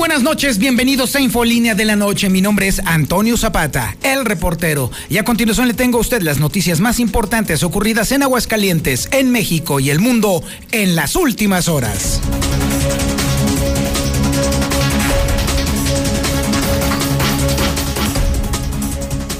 [0.00, 2.30] Buenas noches, bienvenidos a Infolínea de la Noche.
[2.30, 4.90] Mi nombre es Antonio Zapata, el reportero.
[5.10, 9.30] Y a continuación le tengo a usted las noticias más importantes ocurridas en Aguascalientes, en
[9.30, 10.42] México y el mundo
[10.72, 12.18] en las últimas horas.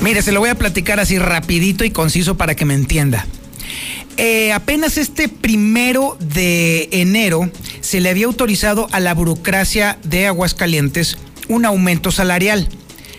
[0.03, 3.27] Mire, se lo voy a platicar así rapidito y conciso para que me entienda.
[4.19, 7.51] Eh, apenas este primero de enero
[7.91, 11.19] se le había autorizado a la burocracia de Aguascalientes
[11.49, 12.69] un aumento salarial.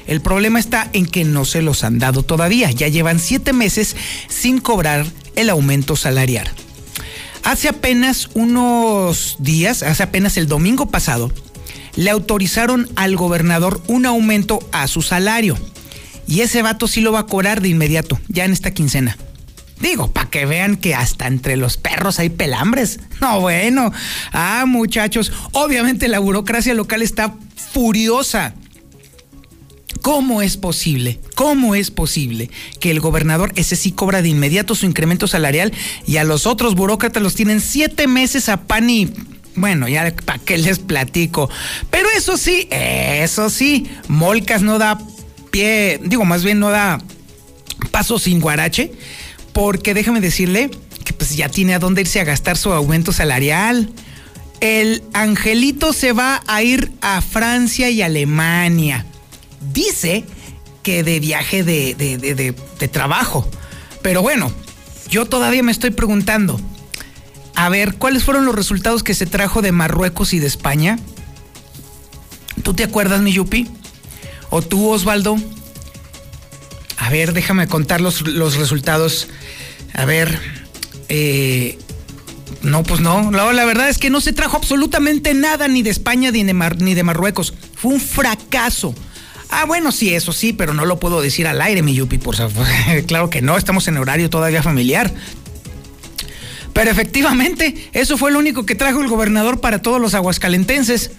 [0.07, 2.71] El problema está en que no se los han dado todavía.
[2.71, 3.97] Ya llevan siete meses
[4.30, 6.49] sin cobrar el aumento salarial.
[7.44, 11.33] Hace apenas unos días, hace apenas el domingo pasado,
[11.97, 15.58] le autorizaron al gobernador un aumento a su salario.
[16.27, 19.17] Y ese vato sí lo va a cobrar de inmediato, ya en esta quincena.
[19.81, 22.99] Digo, para que vean que hasta entre los perros hay pelambres.
[23.19, 23.91] No, bueno.
[24.31, 27.33] Ah, muchachos, obviamente la burocracia local está
[27.73, 28.53] furiosa.
[30.02, 31.19] ¿Cómo es posible?
[31.35, 35.71] ¿Cómo es posible que el gobernador ese sí cobra de inmediato su incremento salarial
[36.07, 39.11] y a los otros burócratas los tienen siete meses a pan y...
[39.53, 41.49] Bueno, ya para qué les platico.
[41.89, 44.97] Pero eso sí, eso sí, Molcas no da
[45.52, 46.99] pie, digo, más bien no da
[47.91, 48.91] paso sin guarache
[49.53, 50.71] porque déjame decirle
[51.03, 53.89] que pues ya tiene a dónde irse a gastar su aumento salarial.
[54.59, 59.05] El angelito se va a ir a Francia y Alemania.
[59.73, 60.25] Dice
[60.83, 63.49] que de viaje de, de trabajo.
[64.02, 64.52] Pero bueno,
[65.09, 66.59] yo todavía me estoy preguntando,
[67.55, 70.97] a ver, ¿cuáles fueron los resultados que se trajo de Marruecos y de España?
[72.64, 73.67] ¿Tú te acuerdas, mi Yupi?
[74.49, 75.37] ¿O tú, Osvaldo?
[77.02, 79.28] A ver, déjame contar los, los resultados.
[79.94, 80.39] A ver,
[81.10, 81.80] eh,
[82.62, 83.32] no, pues no.
[83.32, 86.94] La, verdad es que no se trajo absolutamente nada ni de España ni de, ni
[86.94, 87.56] de Marruecos.
[87.76, 88.94] Fue un fracaso.
[89.50, 92.36] Ah, bueno, sí, eso sí, pero no lo puedo decir al aire, mi Yupi, por
[93.08, 95.12] claro que no, estamos en horario todavía familiar.
[96.73, 101.12] Pero efectivamente, eso fue lo único que trajo el gobernador para todos los aguascalentenses.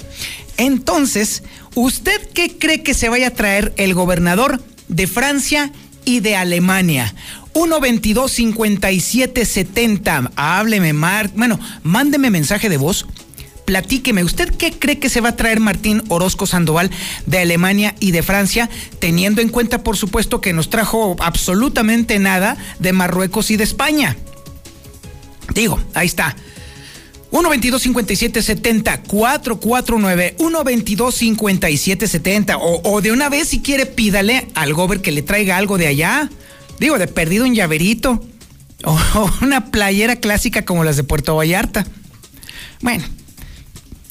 [0.58, 1.42] Entonces,
[1.74, 5.72] ¿usted qué cree que se vaya a traer el gobernador de Francia
[6.04, 7.14] y de Alemania.
[7.54, 10.32] 122 57 70.
[10.36, 11.30] Hábleme, Mar.
[11.34, 13.06] Bueno, mándeme mensaje de voz.
[13.64, 16.90] Platíqueme, ¿usted qué cree que se va a traer Martín Orozco Sandoval
[17.26, 22.56] de Alemania y de Francia, teniendo en cuenta, por supuesto, que nos trajo absolutamente nada
[22.80, 24.16] de Marruecos y de España?
[25.54, 26.36] Digo, ahí está.
[27.32, 32.58] 122-5770, 449 122-5770.
[32.60, 35.88] O, o de una vez, si quiere, pídale al gober que le traiga algo de
[35.88, 36.30] allá.
[36.78, 38.24] Digo, de perdido un llaverito.
[38.84, 38.98] O,
[39.42, 41.86] una playera clásica como las de Puerto Vallarta.
[42.80, 43.04] Bueno,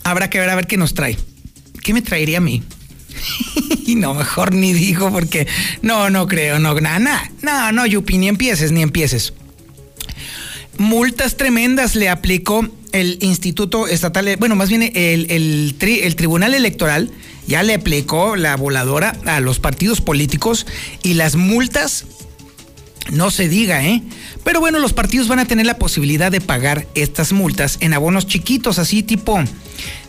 [0.06, 1.18] habrá que ver a ver qué nos trae.
[1.84, 2.64] ¿Qué me traería a mí?
[3.86, 5.46] y no, mejor ni digo porque
[5.82, 9.34] no, no creo, no, nada, no, no, Yupi, ni empieces, ni empieces.
[10.78, 17.12] Multas tremendas le aplicó el Instituto Estatal, bueno, más bien el, el, Tribunal Electoral
[17.47, 20.66] ya le aplicó la voladora a los partidos políticos
[21.03, 22.06] y las multas,
[23.12, 24.03] no se diga, ¿eh?
[24.44, 28.28] Pero bueno, los partidos van a tener la posibilidad de pagar estas multas en abonos
[28.28, 29.40] chiquitos, así tipo,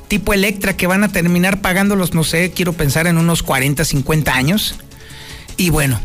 [0.09, 4.35] tipo Electra, que van a terminar pagándolos, no sé, quiero pensar en unos 40, 50
[4.35, 4.77] años.
[5.57, 6.01] Y bueno,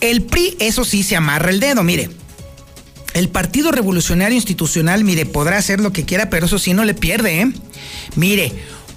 [0.00, 2.08] el PRI, eso sí, se amarra el dedo, mire
[3.14, 6.94] el Partido Revolucionario Institucional, mire, podrá hacer lo que quiera, pero eso sí no le
[6.94, 7.52] pierde, ¿eh?
[8.16, 8.52] Mire,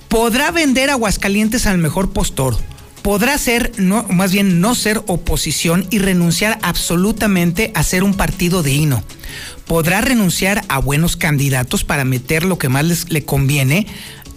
[0.10, 2.58] podrá vender Aguascalientes al mejor postor.
[3.02, 8.74] Podrá ser, más bien no ser oposición y renunciar absolutamente a ser un partido de
[8.74, 9.04] hino.
[9.66, 13.88] Podrá renunciar a buenos candidatos para meter lo que más les, le conviene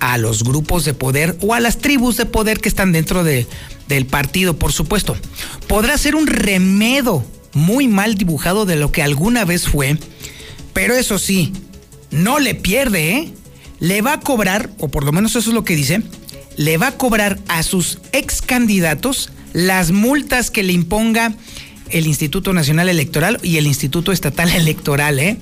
[0.01, 3.47] a los grupos de poder o a las tribus de poder que están dentro de,
[3.89, 5.17] del partido, por supuesto.
[5.67, 7.25] Podrá ser un remedo
[7.55, 9.97] muy mal dibujado de lo que alguna vez fue,
[10.73, 11.53] pero eso sí,
[12.11, 13.33] no le pierde, ¿eh?
[13.81, 16.03] Le va a cobrar, o por lo menos eso es lo que dice,
[16.57, 21.35] le va a cobrar a sus ex candidatos las multas que le imponga
[21.91, 25.39] el Instituto Nacional Electoral y el Instituto Estatal Electoral, ¿eh?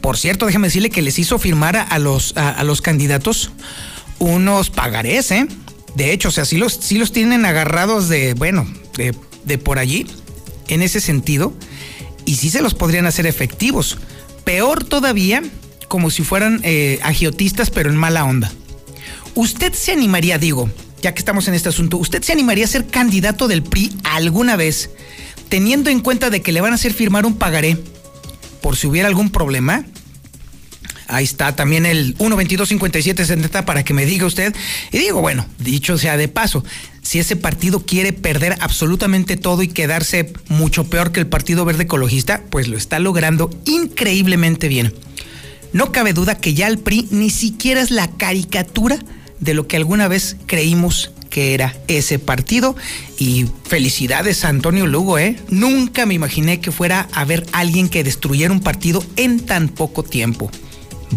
[0.00, 3.50] Por cierto, déjeme decirle que les hizo firmar a, los, a, los candidatos
[4.18, 5.46] unos pagarés, ¿eh?
[5.96, 8.66] De hecho, o sea, sí los, sí los tienen agarrados de, bueno,
[8.96, 10.06] de, de por allí
[10.68, 11.54] en ese sentido.
[12.24, 13.98] y sí se los podrían hacer efectivos.
[14.44, 15.44] Peor todavía,
[15.88, 18.52] como si fueran eh, agiotistas, pero en mala onda.
[19.36, 20.68] ¿Usted se animaría, digo,
[21.02, 24.56] ya que estamos en este asunto, ¿usted se animaría a ser candidato del PRI alguna
[24.56, 24.90] vez,
[25.48, 27.78] teniendo en cuenta de que le van a hacer firmar un pagaré
[28.60, 29.84] por si hubiera algún problema?
[31.08, 34.54] Ahí está también el 1225770 para que me diga usted.
[34.90, 36.64] Y digo, bueno, dicho sea de paso,
[37.06, 41.84] si ese partido quiere perder absolutamente todo y quedarse mucho peor que el Partido Verde
[41.84, 44.92] Ecologista, pues lo está logrando increíblemente bien.
[45.72, 48.98] No cabe duda que ya el PRI ni siquiera es la caricatura
[49.38, 52.74] de lo que alguna vez creímos que era ese partido.
[53.20, 55.36] Y felicidades a Antonio Lugo, ¿eh?
[55.48, 60.02] Nunca me imaginé que fuera a haber alguien que destruyera un partido en tan poco
[60.02, 60.50] tiempo.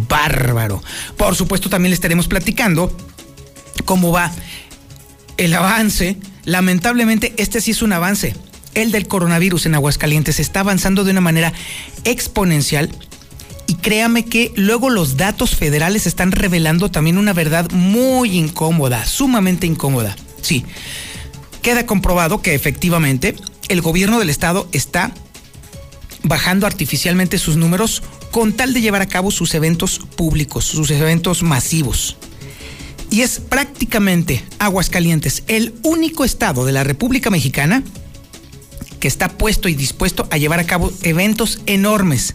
[0.07, 0.83] Bárbaro.
[1.17, 2.95] Por supuesto, también le estaremos platicando
[3.85, 4.31] cómo va
[5.39, 6.17] el avance.
[6.43, 8.35] Lamentablemente, este sí es un avance.
[8.75, 11.53] El del coronavirus en Aguascalientes está avanzando de una manera
[12.03, 12.89] exponencial
[13.65, 19.65] y créame que luego los datos federales están revelando también una verdad muy incómoda, sumamente
[19.65, 20.15] incómoda.
[20.41, 20.65] Sí,
[21.61, 23.35] queda comprobado que efectivamente
[23.69, 25.11] el gobierno del estado está
[26.23, 31.43] bajando artificialmente sus números con tal de llevar a cabo sus eventos públicos, sus eventos
[31.43, 32.17] masivos.
[33.11, 37.83] Y es prácticamente Aguascalientes el único estado de la República Mexicana
[38.99, 42.33] que está puesto y dispuesto a llevar a cabo eventos enormes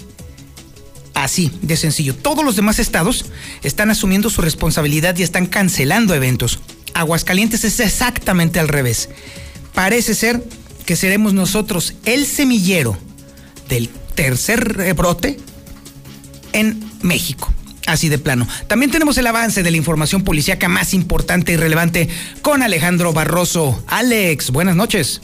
[1.15, 2.15] Así, de sencillo.
[2.15, 3.27] Todos los demás estados
[3.63, 6.59] están asumiendo su responsabilidad y están cancelando eventos.
[6.93, 9.09] Aguascalientes es exactamente al revés.
[9.75, 10.45] Parece ser
[10.85, 12.99] que seremos nosotros el semillero
[13.69, 15.39] del tercer brote
[16.53, 17.53] en México.
[17.87, 18.49] Así de plano.
[18.67, 22.09] También tenemos el avance de la información policíaca más importante y relevante
[22.41, 23.83] con Alejandro Barroso.
[23.87, 25.21] Alex, buenas noches.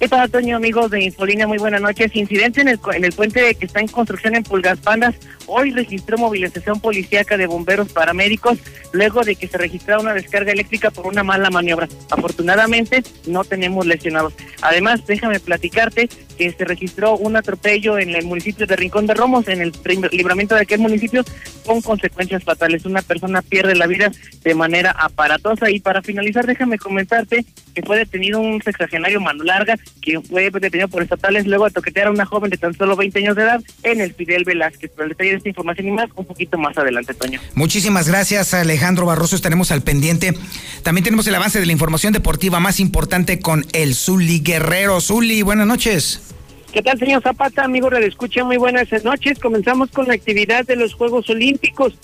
[0.00, 1.46] ¿Qué tal, Antonio, amigos de Infolina?
[1.46, 2.16] Muy buenas noches.
[2.16, 5.14] Incidente en el, en el puente que está en construcción en Pulgas Pandas.
[5.46, 8.56] Hoy registró movilización policíaca de bomberos paramédicos
[8.92, 11.86] luego de que se registrara una descarga eléctrica por una mala maniobra.
[12.08, 14.32] Afortunadamente, no tenemos lesionados.
[14.62, 16.08] Además, déjame platicarte
[16.38, 19.72] que se registró un atropello en el municipio de Rincón de Romos, en el
[20.12, 21.24] libramiento de aquel municipio,
[21.66, 22.86] con consecuencias fatales.
[22.86, 24.10] Una persona pierde la vida
[24.42, 25.70] de manera aparatosa.
[25.70, 27.44] Y para finalizar, déjame comentarte
[27.74, 32.08] que fue detenido un sexagenario mano larga que fue detenido por estatales luego de toquetear
[32.08, 34.90] a una joven de tan solo 20 años de edad en el Fidel Velázquez.
[34.94, 37.40] Pero el detalle de esta información y más un poquito más adelante, Toño.
[37.54, 39.36] Muchísimas gracias, Alejandro Barroso.
[39.36, 40.34] Estaremos al pendiente.
[40.82, 45.00] También tenemos el avance de la información deportiva más importante con el Zuli Guerrero.
[45.00, 46.34] Zuli, buenas noches.
[46.72, 47.64] ¿Qué tal, señor Zapata?
[47.64, 49.38] Amigo le escucha, muy buenas noches.
[49.40, 51.94] Comenzamos con la actividad de los Juegos Olímpicos.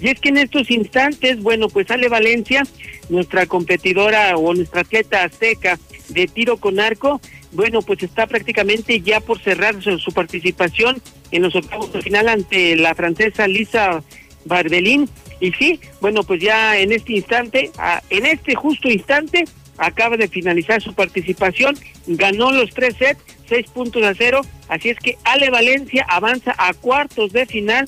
[0.00, 2.64] Y es que en estos instantes, bueno, pues sale Valencia,
[3.08, 5.78] nuestra competidora o nuestra atleta azteca
[6.08, 7.20] de tiro con arco,
[7.52, 11.00] bueno, pues está prácticamente ya por cerrar su, participación
[11.30, 14.02] en los octavos de final ante la francesa Lisa
[14.44, 15.08] Barbelín.
[15.40, 17.70] Y sí, bueno, pues ya en este instante,
[18.10, 19.44] en este justo instante,
[19.78, 21.76] acaba de finalizar su participación,
[22.06, 26.72] ganó los tres sets, seis puntos a cero, así es que Ale Valencia avanza a
[26.74, 27.86] cuartos de final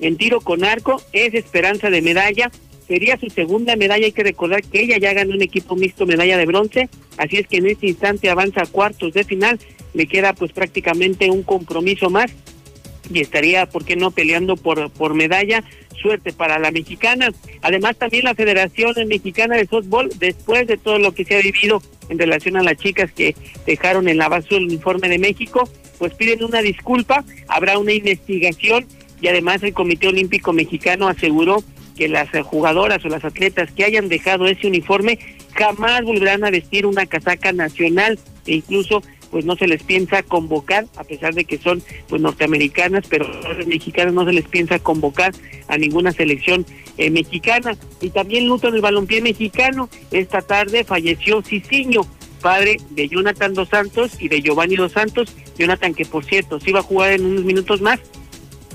[0.00, 2.50] en tiro con arco, es esperanza de medalla,
[2.86, 6.36] sería su segunda medalla, hay que recordar que ella ya ganó un equipo mixto medalla
[6.36, 9.58] de bronce, así es que en este instante avanza a cuartos de final,
[9.94, 12.30] le queda pues prácticamente un compromiso más
[13.10, 15.62] y estaría, ¿por qué no?, peleando por, por medalla.
[16.00, 17.30] Suerte para la mexicana.
[17.62, 21.82] Además, también la Federación Mexicana de Fútbol, después de todo lo que se ha vivido
[22.08, 25.68] en relación a las chicas que dejaron en la basura el uniforme de México,
[25.98, 28.86] pues piden una disculpa, habrá una investigación
[29.24, 31.64] y además el Comité Olímpico Mexicano aseguró
[31.96, 35.18] que las jugadoras o las atletas que hayan dejado ese uniforme
[35.54, 38.18] jamás volverán a vestir una casaca nacional.
[38.46, 43.06] E incluso pues no se les piensa convocar, a pesar de que son pues norteamericanas,
[43.08, 45.32] pero los mexicanos no se les piensa convocar
[45.68, 46.66] a ninguna selección
[46.98, 47.78] eh, mexicana.
[48.02, 52.06] Y también luto en el balompié mexicano, esta tarde falleció Cicinho,
[52.42, 56.68] padre de Jonathan Dos Santos y de Giovanni Dos Santos, Jonathan que por cierto se
[56.68, 58.00] iba a jugar en unos minutos más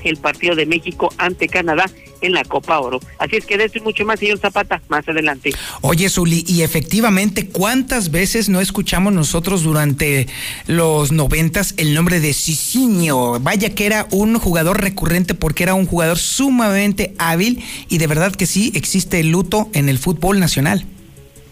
[0.03, 1.85] el partido de México ante Canadá
[2.21, 2.99] en la Copa Oro.
[3.17, 5.51] Así es que de esto y mucho más, señor Zapata, más adelante.
[5.81, 10.27] Oye, Zuli, y efectivamente, ¿cuántas veces no escuchamos nosotros durante
[10.67, 13.39] los noventas el nombre de Cicinho?
[13.39, 18.33] Vaya que era un jugador recurrente porque era un jugador sumamente hábil y de verdad
[18.35, 20.85] que sí existe el luto en el fútbol nacional.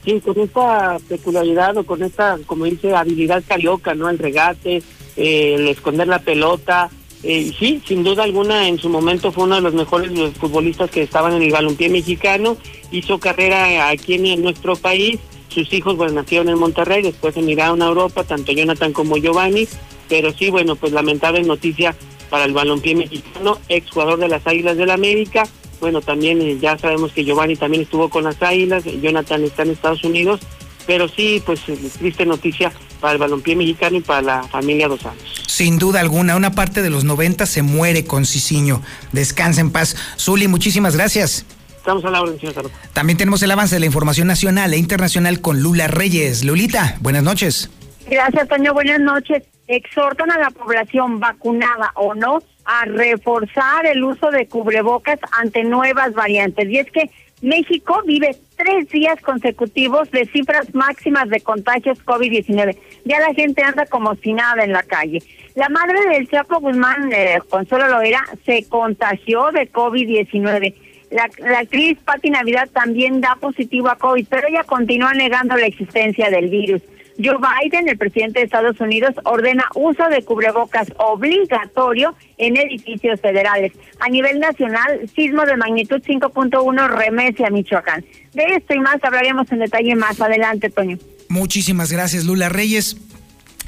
[0.03, 4.09] Sí, con esta peculiaridad o con esta, como dice, habilidad carioca, ¿no?
[4.09, 4.81] El regate,
[5.17, 6.89] eh, el esconder la pelota,
[7.23, 11.01] eh, sí, sin duda alguna, en su momento fue uno de los mejores futbolistas que
[11.01, 12.57] estaban en el balompié mexicano,
[12.91, 15.19] hizo carrera aquí en, nuestro país.
[15.49, 19.67] Sus hijos, bueno, nacieron en Monterrey, después emigraron a Europa, tanto Jonathan como Giovanni,
[20.07, 21.95] pero sí, bueno, pues lamentable noticia
[22.29, 25.47] para el balompié mexicano, ex jugador de las Águilas del la América.
[25.79, 29.71] Bueno, también eh, ya sabemos que Giovanni también estuvo con las Águilas, Jonathan está en
[29.71, 30.41] Estados Unidos,
[30.87, 35.05] pero sí, pues eh, triste noticia para el balompié mexicano y para la familia Dos
[35.05, 35.43] Años.
[35.45, 38.81] Sin duda alguna, una parte de los 90 se muere con Ciciño.
[39.11, 39.95] Descansa en paz.
[40.17, 41.45] Zuli, muchísimas gracias.
[41.75, 45.41] Estamos a la orden, señor También tenemos el avance de la información nacional e internacional
[45.41, 46.43] con Lula Reyes.
[46.43, 47.69] Lulita, buenas noches.
[48.09, 48.73] Gracias, Toño.
[48.73, 49.43] Buenas noches.
[49.67, 56.13] Exhortan a la población vacunada o no a reforzar el uso de cubrebocas ante nuevas
[56.13, 56.69] variantes.
[56.69, 57.09] Y es que
[57.41, 62.77] México vive tres días consecutivos de cifras máximas de contagios COVID-19.
[63.05, 65.21] Ya la gente anda como si nada en la calle.
[65.55, 70.73] La madre del Chapo Guzmán, eh, Consuelo Loera, se contagió de COVID-19.
[71.11, 75.67] La, la actriz Patti Navidad también da positivo a COVID, pero ella continúa negando la
[75.67, 76.81] existencia del virus.
[77.23, 83.73] Joe Biden, el presidente de Estados Unidos, ordena uso de cubrebocas obligatorio en edificios federales.
[83.99, 88.05] A nivel nacional, sismo de magnitud 5.1 remese a Michoacán.
[88.33, 90.97] De esto y más hablaremos en detalle más adelante, Toño.
[91.29, 92.97] Muchísimas gracias, Lula Reyes.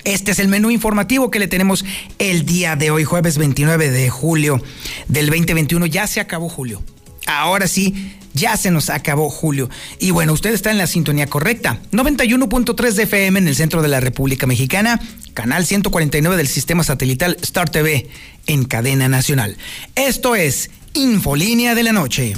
[0.06, 1.84] Este es el menú informativo que le tenemos
[2.20, 4.62] el día de hoy, jueves 29 de julio
[5.08, 5.86] del 2021.
[5.88, 6.82] Ya se acabó julio.
[7.30, 9.70] Ahora sí, ya se nos acabó julio.
[10.00, 11.80] Y bueno, usted está en la sintonía correcta.
[11.92, 15.00] 91.3 de FM en el centro de la República Mexicana,
[15.36, 18.10] canal 149 del sistema satelital Star TV
[18.48, 19.58] en cadena nacional.
[19.96, 22.34] Esto es Infolínea de la Noche.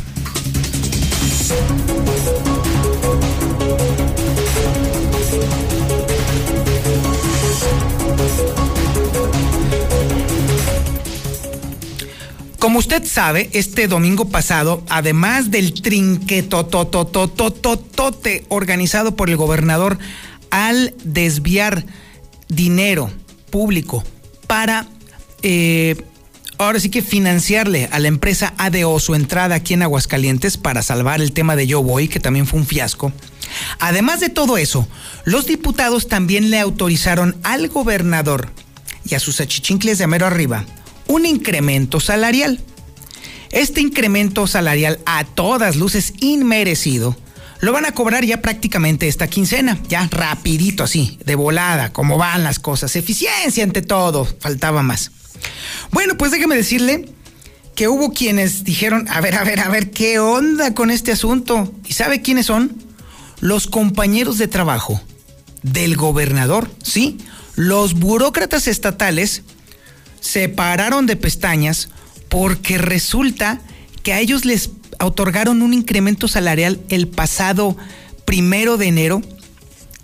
[12.62, 19.98] Como usted sabe, este domingo pasado, además del trinquetototototote organizado por el gobernador
[20.52, 21.84] al desviar
[22.50, 23.10] dinero
[23.50, 24.04] público
[24.46, 24.86] para
[25.42, 26.06] eh,
[26.60, 31.20] ahora sí que financiarle a la empresa ADO su entrada aquí en Aguascalientes para salvar
[31.20, 33.12] el tema de Yo Voy, que también fue un fiasco.
[33.80, 34.88] Además de todo eso,
[35.26, 38.52] los diputados también le autorizaron al gobernador
[39.04, 40.64] y a sus achichincles de mero arriba
[41.12, 42.60] un incremento salarial.
[43.52, 47.18] Este incremento salarial a todas luces inmerecido
[47.60, 52.44] lo van a cobrar ya prácticamente esta quincena, ya rapidito así, de volada, como van
[52.44, 55.12] las cosas, eficiencia ante todo, faltaba más.
[55.92, 57.08] Bueno, pues déjeme decirle
[57.76, 61.72] que hubo quienes dijeron, a ver, a ver, a ver, ¿qué onda con este asunto?
[61.88, 62.76] ¿Y sabe quiénes son?
[63.42, 65.00] Los compañeros de trabajo
[65.62, 67.20] del gobernador, ¿sí?
[67.56, 69.44] Los burócratas estatales
[70.22, 71.90] se pararon de pestañas
[72.30, 73.60] porque resulta
[74.04, 77.76] que a ellos les otorgaron un incremento salarial el pasado
[78.24, 79.22] primero de enero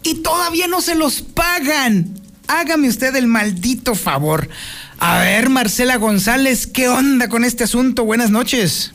[0.04, 2.20] y todavía no se los pagan.
[2.48, 4.50] Hágame usted el maldito favor.
[5.00, 8.04] A ver, Marcela González, ¿qué onda con este asunto?
[8.04, 8.94] Buenas noches.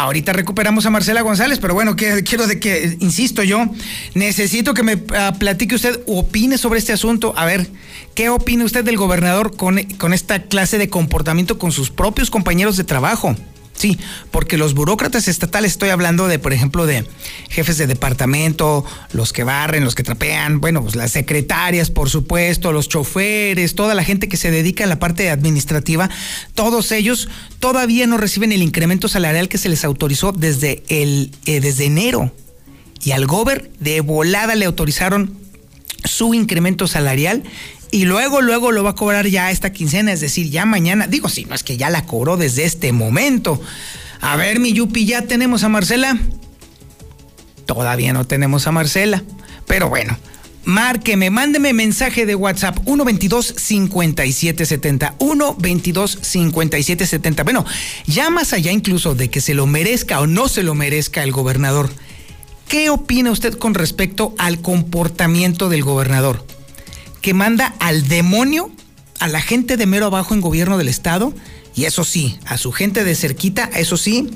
[0.00, 3.66] Ahorita recuperamos a Marcela González, pero bueno, quiero de que, insisto yo,
[4.14, 7.34] necesito que me ah, platique usted, opine sobre este asunto.
[7.36, 7.68] A ver,
[8.14, 12.78] ¿qué opina usted del gobernador con, con esta clase de comportamiento con sus propios compañeros
[12.78, 13.36] de trabajo?
[13.80, 13.98] Sí,
[14.30, 17.06] porque los burócratas estatales, estoy hablando de, por ejemplo, de
[17.48, 18.84] jefes de departamento,
[19.14, 23.94] los que barren, los que trapean, bueno, pues las secretarias, por supuesto, los choferes, toda
[23.94, 26.10] la gente que se dedica a la parte administrativa,
[26.52, 31.60] todos ellos todavía no reciben el incremento salarial que se les autorizó desde, el, eh,
[31.60, 32.34] desde enero.
[33.02, 35.38] Y al gober de volada le autorizaron
[36.04, 37.44] su incremento salarial
[37.90, 41.06] y luego, luego lo va a cobrar ya esta quincena, es decir, ya mañana.
[41.06, 43.60] Digo, sí, no es que ya la cobró desde este momento.
[44.20, 46.18] A ver, mi Yupi, ¿ya tenemos a Marcela?
[47.66, 49.22] Todavía no tenemos a Marcela.
[49.66, 50.18] Pero bueno,
[50.64, 55.16] márqueme, mándeme mensaje de WhatsApp 122-5770.
[55.18, 57.44] 122-5770.
[57.44, 57.64] Bueno,
[58.06, 61.32] ya más allá incluso de que se lo merezca o no se lo merezca el
[61.32, 61.90] gobernador,
[62.68, 66.44] ¿qué opina usted con respecto al comportamiento del gobernador?
[67.20, 68.70] Que manda al demonio
[69.20, 71.32] a la gente de mero abajo en gobierno del estado
[71.74, 74.30] y eso sí, a su gente de cerquita, eso sí,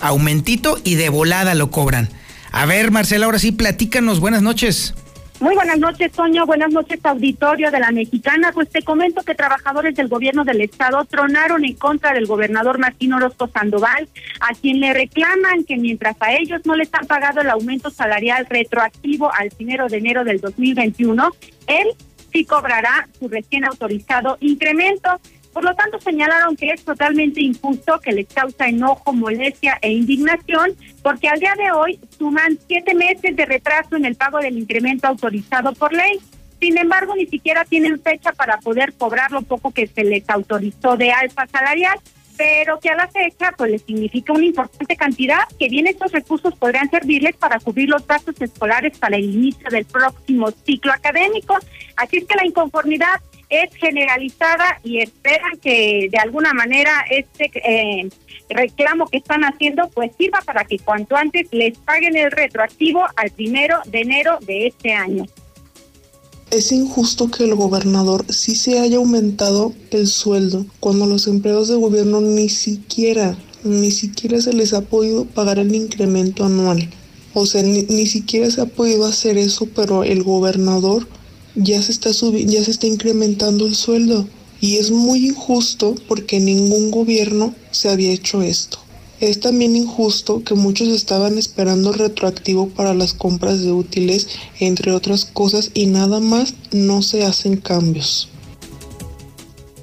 [0.00, 2.08] aumentito y de volada lo cobran.
[2.52, 4.18] A ver, Marcela, ahora sí, platícanos.
[4.20, 4.94] Buenas noches.
[5.40, 6.44] Muy buenas noches, Toño.
[6.44, 8.50] Buenas noches, auditorio de la Mexicana.
[8.52, 13.14] Pues te comento que trabajadores del gobierno del estado tronaron en contra del gobernador Martín
[13.14, 14.06] Orozco Sandoval,
[14.40, 18.46] a quien le reclaman que mientras a ellos no les han pagado el aumento salarial
[18.50, 21.30] retroactivo al primero de enero del 2021,
[21.68, 21.86] él
[22.32, 25.20] sí cobrará su recién autorizado incremento.
[25.52, 30.76] Por lo tanto, señalaron que es totalmente injusto, que les causa enojo, molestia e indignación,
[31.02, 35.08] porque al día de hoy suman siete meses de retraso en el pago del incremento
[35.08, 36.20] autorizado por ley.
[36.60, 40.96] Sin embargo, ni siquiera tienen fecha para poder cobrar lo poco que se les autorizó
[40.96, 41.98] de alfa salarial
[42.40, 46.54] pero que a la fecha pues les significa una importante cantidad, que bien estos recursos
[46.54, 51.58] podrían servirles para cubrir los gastos escolares para el inicio del próximo ciclo académico.
[51.96, 53.20] Así es que la inconformidad
[53.50, 58.08] es generalizada y esperan que de alguna manera este eh,
[58.48, 63.32] reclamo que están haciendo pues sirva para que cuanto antes les paguen el retroactivo al
[63.32, 65.26] primero de enero de este año.
[66.50, 71.76] Es injusto que el gobernador sí se haya aumentado el sueldo cuando los empleados de
[71.76, 76.90] gobierno ni siquiera, ni siquiera se les ha podido pagar el incremento anual.
[77.34, 81.06] O sea, ni, siquiera se ha podido hacer eso, pero el gobernador
[81.54, 84.26] ya se está subiendo, ya se está incrementando el sueldo.
[84.60, 88.80] Y es muy injusto porque ningún gobierno se había hecho esto.
[89.20, 95.26] Es también injusto que muchos estaban esperando retroactivo para las compras de útiles, entre otras
[95.26, 98.30] cosas, y nada más no se hacen cambios.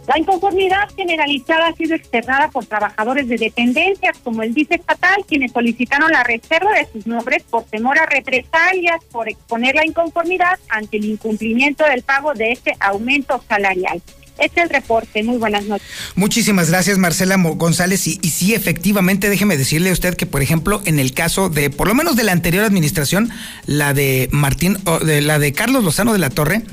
[0.07, 5.51] La inconformidad generalizada ha sido externada por trabajadores de dependencias como el dice estatal, quienes
[5.51, 10.97] solicitaron la reserva de sus nombres por temor a represalias por exponer la inconformidad ante
[10.97, 14.01] el incumplimiento del pago de este aumento salarial.
[14.37, 15.23] Este es el reporte.
[15.23, 15.87] Muy buenas noches.
[16.15, 18.07] Muchísimas gracias, Marcela González.
[18.07, 21.69] Y, y, sí, efectivamente, déjeme decirle a usted que, por ejemplo, en el caso de,
[21.69, 23.29] por lo menos de la anterior administración,
[23.65, 26.63] la de Martín, de la de Carlos Lozano de la Torre,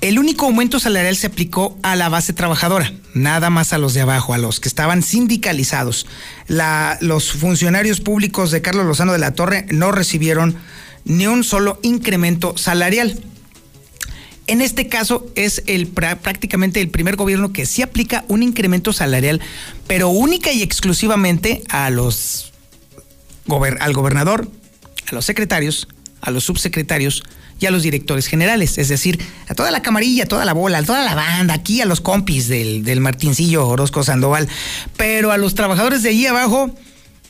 [0.00, 4.02] el único aumento salarial se aplicó a la base trabajadora, nada más a los de
[4.02, 6.06] abajo, a los que estaban sindicalizados.
[6.46, 10.56] La, los funcionarios públicos de Carlos Lozano de la Torre no recibieron
[11.04, 13.18] ni un solo incremento salarial.
[14.48, 15.62] En este caso es
[15.92, 19.42] prácticamente el primer gobierno que sí aplica un incremento salarial,
[19.86, 22.52] pero única y exclusivamente a los
[23.80, 24.50] al gobernador,
[25.10, 25.86] a los secretarios,
[26.22, 27.24] a los subsecretarios
[27.60, 30.78] y a los directores generales, es decir, a toda la camarilla, a toda la bola,
[30.78, 34.48] a toda la banda, aquí a los compis del, del Martincillo Orozco Sandoval,
[34.96, 36.74] pero a los trabajadores de allí abajo,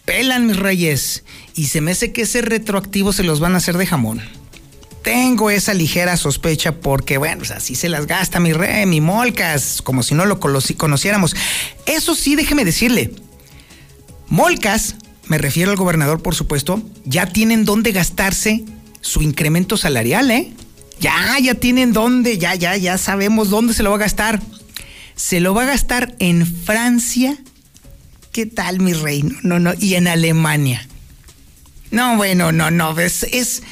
[0.04, 3.76] pelan mis reyes, y se me hace que ese retroactivo se los van a hacer
[3.76, 4.37] de jamón
[5.02, 9.82] tengo esa ligera sospecha porque, bueno, pues así se las gasta mi rey, mi Molcas,
[9.82, 11.34] como si no lo conociéramos.
[11.86, 13.12] Eso sí, déjeme decirle,
[14.28, 18.64] Molcas, me refiero al gobernador, por supuesto, ya tienen dónde gastarse
[19.00, 20.52] su incremento salarial, ¿eh?
[21.00, 24.40] Ya, ya tienen dónde, ya, ya, ya sabemos dónde se lo va a gastar.
[25.14, 27.38] Se lo va a gastar en Francia.
[28.32, 29.24] ¿Qué tal, mi rey?
[29.42, 30.86] No, no, y en Alemania.
[31.90, 33.62] No, bueno, no, no, es, es,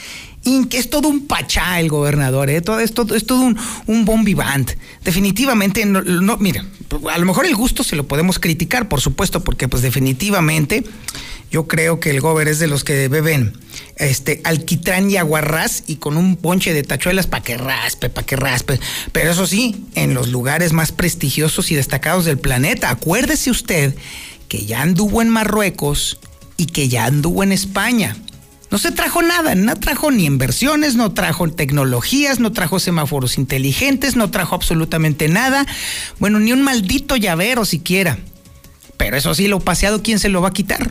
[0.71, 2.61] es todo un pachá el gobernador, ¿eh?
[2.61, 4.73] todo, es, todo, es todo un, un bombivant.
[5.05, 6.65] Definitivamente, no, no, mira,
[7.13, 10.85] a lo mejor el gusto se lo podemos criticar, por supuesto, porque pues definitivamente
[11.51, 13.53] yo creo que el gober es de los que beben
[13.97, 18.37] este alquitrán y aguarrás y con un ponche de tachuelas para que raspe, para que
[18.37, 18.81] raspe.
[19.13, 22.91] Pero eso sí, en los lugares más prestigiosos y destacados del planeta.
[22.91, 23.95] Acuérdese usted
[24.49, 26.19] que ya anduvo en Marruecos
[26.57, 28.17] y que ya anduvo en España.
[28.71, 34.17] No se trajo nada, no trajo ni inversiones, no trajo tecnologías, no trajo semáforos inteligentes,
[34.17, 35.67] no trajo absolutamente nada.
[36.19, 38.19] Bueno, ni un maldito llavero siquiera.
[38.97, 40.91] Pero eso sí, lo paseado, ¿quién se lo va a quitar?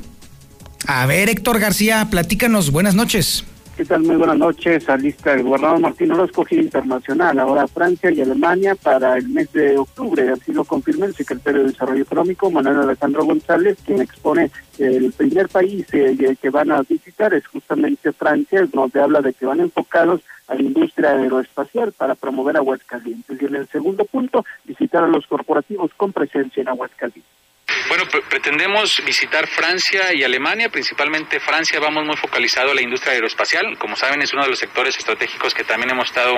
[0.88, 2.72] A ver, Héctor García, platícanos.
[2.72, 3.44] Buenas noches.
[3.76, 4.04] ¿Qué tal?
[4.04, 4.88] Muy buenas noches.
[4.88, 9.78] Alista el gobernador Martín Orozco, gira internacional, ahora Francia y Alemania para el mes de
[9.78, 10.30] octubre.
[10.30, 15.50] Así lo confirma el secretario de Desarrollo Económico, Manuel Alejandro González, quien expone el primer
[15.50, 20.22] país eh, que van a visitar es justamente Francia, donde habla de que van enfocados
[20.48, 23.42] a la industria aeroespacial para promover Aguascalientes.
[23.42, 27.45] Y en el segundo punto, visitar a los corporativos con presencia en Aguascalientes.
[27.88, 33.78] Bueno, pretendemos visitar Francia y Alemania, principalmente Francia vamos muy focalizado a la industria aeroespacial,
[33.78, 36.34] como saben es uno de los sectores estratégicos que también hemos estado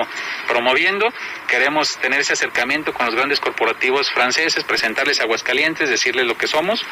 [0.46, 1.08] promoviendo,
[1.46, 6.84] queremos tener ese acercamiento con los grandes corporativos franceses, presentarles Aguascalientes, decirles lo que somos,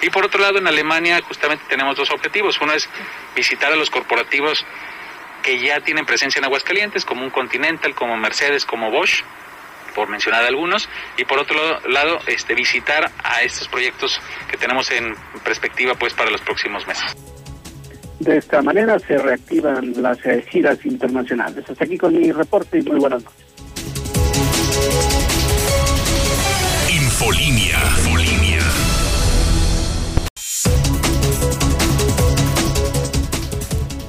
[0.00, 2.88] y por otro lado en Alemania justamente tenemos dos objetivos, uno es
[3.34, 4.64] visitar a los corporativos
[5.42, 9.22] que ya tienen presencia en Aguascalientes, como un Continental, como Mercedes, como Bosch,
[9.94, 11.56] por mencionar algunos, y por otro
[11.88, 17.14] lado, este, visitar a estos proyectos que tenemos en perspectiva pues para los próximos meses.
[18.20, 21.64] De esta manera se reactivan las eh, giras internacionales.
[21.68, 23.44] Hasta aquí con mi reporte y muy buenas noches.
[26.88, 27.78] Infolinia.
[27.98, 28.53] Infolinia.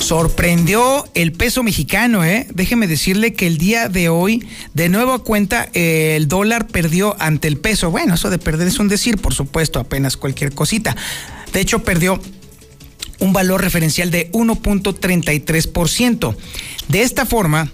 [0.06, 2.46] Sorprendió el peso mexicano, ¿eh?
[2.54, 7.48] Déjeme decirle que el día de hoy, de nuevo cuenta, eh, el dólar perdió ante
[7.48, 7.89] el peso.
[7.89, 10.96] Bueno, eso de perder es un decir, por supuesto, apenas cualquier cosita.
[11.54, 12.22] De hecho, perdió
[13.18, 16.36] un valor referencial de 1.33%.
[16.88, 17.72] De esta forma,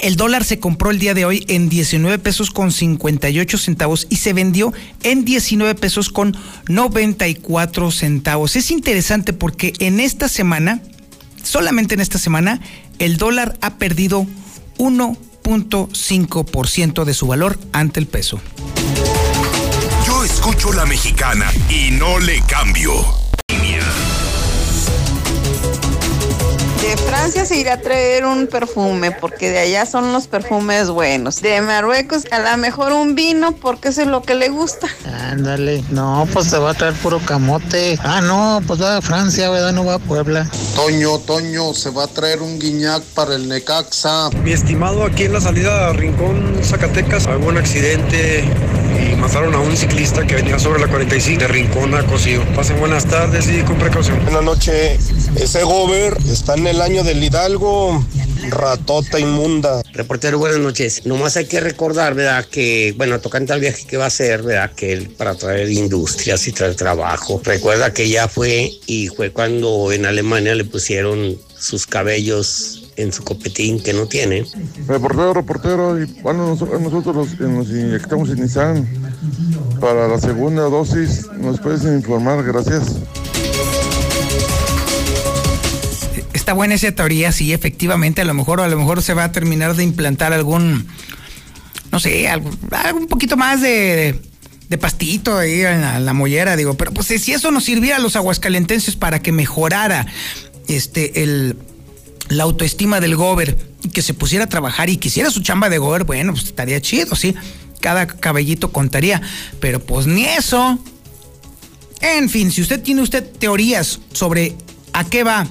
[0.00, 4.16] el dólar se compró el día de hoy en 19 pesos con 58 centavos y
[4.16, 4.72] se vendió
[5.02, 6.34] en 19 pesos con
[6.70, 8.56] 94 centavos.
[8.56, 10.80] Es interesante porque en esta semana,
[11.46, 12.60] solamente en esta semana,
[12.98, 14.26] el dólar ha perdido
[14.78, 18.40] 1.5% de su valor ante el peso.
[20.06, 22.92] Yo escucho la mexicana y no le cambio.
[27.16, 31.40] Francia se irá a traer un perfume porque de allá son los perfumes buenos.
[31.40, 34.86] De Marruecos a lo mejor un vino porque eso es lo que le gusta.
[35.30, 37.98] Ándale, no, pues se va a traer puro camote.
[38.02, 39.72] Ah, no, pues va a Francia, ¿verdad?
[39.72, 40.46] No va a Puebla.
[40.74, 44.28] Toño, Toño, se va a traer un guiñac para el Necaxa.
[44.44, 48.44] Mi estimado, aquí en la salida a Rincón, Zacatecas, hubo un accidente
[49.00, 52.44] y mataron a un ciclista que venía sobre la 45 de Rincón a Cocío.
[52.54, 54.22] Pasen buenas tardes y con precaución.
[54.24, 55.15] Buenas noches.
[55.38, 58.02] Ese gober está en el año del Hidalgo.
[58.48, 59.82] Ratota inmunda.
[59.92, 61.04] Reportero, buenas noches.
[61.04, 62.46] Nomás hay que recordar, ¿verdad?
[62.46, 64.72] Que, bueno, tocante al viaje que va a hacer, ¿verdad?
[64.74, 67.40] Que él para traer industrias y traer trabajo.
[67.44, 73.22] Recuerda que ya fue y fue cuando en Alemania le pusieron sus cabellos en su
[73.22, 74.46] copetín que no tiene.
[74.86, 78.88] Reportero, reportero, y bueno, nosotros, nosotros nos inyectamos en Nissan
[79.80, 81.26] para la segunda dosis.
[81.38, 82.42] ¿Nos puedes informar?
[82.42, 82.96] Gracias.
[86.46, 89.32] Está buena esa teoría, sí, efectivamente, a lo mejor, a lo mejor se va a
[89.32, 90.86] terminar de implantar algún,
[91.90, 92.52] no sé, algo,
[92.94, 94.20] un poquito más de,
[94.68, 97.96] de pastito ahí en la, en la mollera, digo, pero pues si eso nos sirviera
[97.96, 100.06] a los aguascalentenses para que mejorara
[100.68, 101.58] este el
[102.28, 105.78] la autoestima del gober y que se pusiera a trabajar y quisiera su chamba de
[105.78, 107.34] gober, bueno, pues estaría chido, sí.
[107.80, 109.20] Cada cabellito contaría,
[109.58, 110.78] pero pues ni eso.
[112.02, 114.54] En fin, si usted tiene usted teorías sobre
[114.92, 115.48] a qué va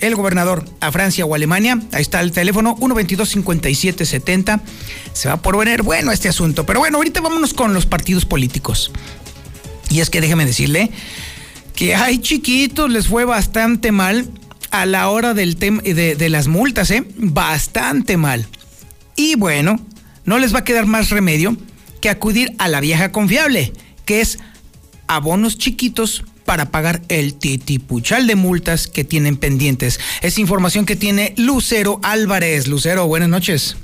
[0.00, 4.60] el gobernador a Francia o Alemania, ahí está el teléfono 122-5770.
[5.12, 6.66] Se va por poner bueno este asunto.
[6.66, 8.90] Pero bueno, ahorita vámonos con los partidos políticos.
[9.90, 10.90] Y es que déjeme decirle
[11.74, 14.28] que hay chiquitos, les fue bastante mal
[14.70, 17.04] a la hora del tema de, de, las multas, ¿eh?
[17.16, 18.46] Bastante mal.
[19.16, 19.78] Y bueno,
[20.24, 21.56] no les va a quedar más remedio
[22.00, 23.72] que acudir a la vieja confiable,
[24.04, 24.38] que es
[25.06, 30.00] abonos chiquitos para pagar el titipuchal de multas que tienen pendientes.
[30.22, 32.66] Es información que tiene Lucero Álvarez.
[32.68, 33.76] Lucero, buenas noches.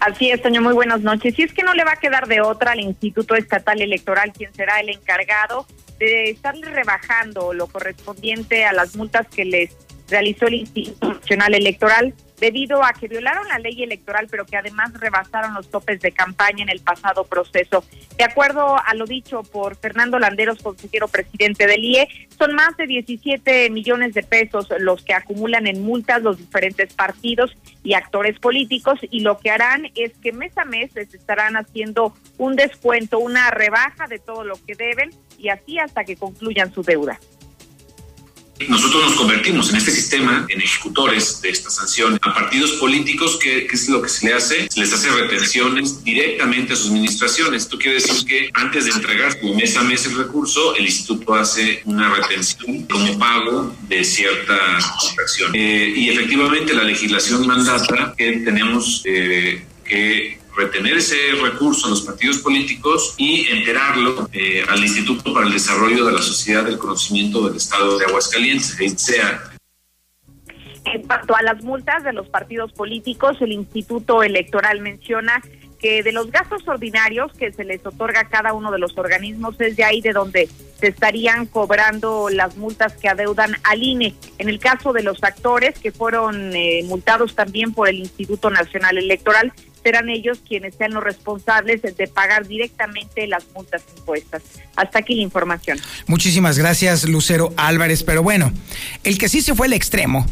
[0.00, 1.38] Así es, Toño, muy buenas noches.
[1.38, 4.52] Y es que no le va a quedar de otra al Instituto Estatal Electoral, quien
[4.54, 5.66] será el encargado
[5.98, 9.76] de estarle rebajando lo correspondiente a las multas que les
[10.08, 14.92] realizó el Instituto Nacional Electoral debido a que violaron la ley electoral, pero que además
[14.94, 17.84] rebasaron los topes de campaña en el pasado proceso.
[18.16, 22.86] De acuerdo a lo dicho por Fernando Landeros, consejero presidente del IE, son más de
[22.86, 28.98] 17 millones de pesos los que acumulan en multas los diferentes partidos y actores políticos
[29.10, 33.50] y lo que harán es que mes a mes les estarán haciendo un descuento, una
[33.50, 37.18] rebaja de todo lo que deben y así hasta que concluyan su deuda.
[38.66, 43.66] Nosotros nos convertimos en este sistema en ejecutores de esta sanción a partidos políticos que,
[43.66, 47.62] que, es lo que se le hace, se les hace retenciones directamente a sus administraciones.
[47.62, 51.82] Esto quiere decir que antes de entregar mes a mes el recurso, el instituto hace
[51.84, 55.52] una retención como pago de cierta acción.
[55.54, 62.02] Eh, y efectivamente la legislación mandata que tenemos eh, que retener ese recurso a los
[62.02, 67.46] partidos políticos y enterarlo eh, al Instituto para el Desarrollo de la Sociedad del Conocimiento
[67.46, 69.40] del Estado de Aguascalientes, SEA.
[70.84, 75.42] En cuanto a las multas de los partidos políticos, el Instituto Electoral menciona
[75.78, 79.60] que de los gastos ordinarios que se les otorga a cada uno de los organismos
[79.60, 80.48] es de ahí de donde
[80.80, 84.14] se estarían cobrando las multas que adeudan al INE.
[84.38, 88.98] En el caso de los actores que fueron eh, multados también por el Instituto Nacional
[88.98, 94.42] Electoral, serán ellos quienes sean los responsables de pagar directamente las multas impuestas.
[94.76, 95.78] Hasta aquí la información.
[96.06, 98.02] Muchísimas gracias, Lucero Álvarez.
[98.02, 98.52] Pero bueno,
[99.04, 100.26] el que sí se fue al extremo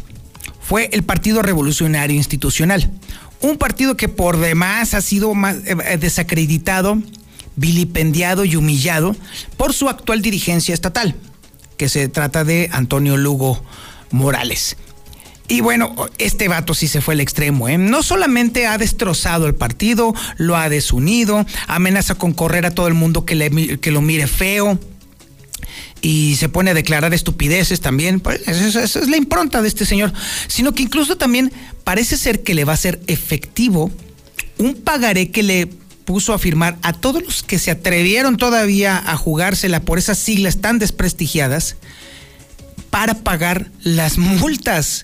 [0.61, 2.91] fue el Partido Revolucionario Institucional.
[3.39, 7.01] Un partido que por demás ha sido más, eh, desacreditado,
[7.55, 9.15] vilipendiado y humillado
[9.57, 11.15] por su actual dirigencia estatal,
[11.77, 13.63] que se trata de Antonio Lugo
[14.11, 14.77] Morales.
[15.47, 17.69] Y bueno, este vato sí se fue al extremo.
[17.69, 17.77] ¿eh?
[17.77, 22.93] No solamente ha destrozado el partido, lo ha desunido, amenaza con correr a todo el
[22.93, 24.77] mundo que, le, que lo mire feo.
[26.01, 28.19] y se pone a declarar estupideces también.
[28.19, 30.11] Pues, esa es la impronta de este señor.
[30.47, 31.51] Sino que incluso también
[31.85, 33.89] parece ser que le va a ser efectivo
[34.57, 35.67] un pagaré que le
[36.05, 40.59] puso a firmar a todos los que se atrevieron todavía a jugársela por esas siglas
[40.59, 41.75] tan desprestigiadas
[42.89, 45.03] para pagar las multas.